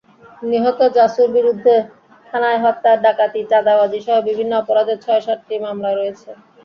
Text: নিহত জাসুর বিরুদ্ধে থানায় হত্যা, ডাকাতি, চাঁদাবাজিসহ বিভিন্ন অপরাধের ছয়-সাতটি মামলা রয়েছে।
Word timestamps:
নিহত 0.43 0.79
জাসুর 0.95 1.29
বিরুদ্ধে 1.33 1.75
থানায় 2.27 2.59
হত্যা, 2.63 2.91
ডাকাতি, 3.03 3.41
চাঁদাবাজিসহ 3.51 4.15
বিভিন্ন 4.27 4.51
অপরাধের 4.61 4.97
ছয়-সাতটি 5.01 5.55
মামলা 5.65 5.91
রয়েছে। 5.93 6.29